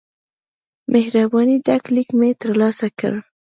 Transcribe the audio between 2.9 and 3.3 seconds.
کړ.